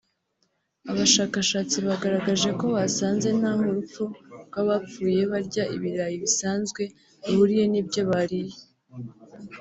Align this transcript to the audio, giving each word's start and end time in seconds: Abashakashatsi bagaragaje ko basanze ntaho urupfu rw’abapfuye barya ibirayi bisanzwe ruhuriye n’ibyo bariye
Abashakashatsi 0.91 1.77
bagaragaje 1.87 2.49
ko 2.59 2.65
basanze 2.75 3.27
ntaho 3.37 3.61
urupfu 3.67 4.03
rw’abapfuye 4.47 5.19
barya 5.31 5.63
ibirayi 5.75 6.15
bisanzwe 6.23 6.81
ruhuriye 7.27 7.65
n’ibyo 7.71 8.01
bariye 8.09 8.55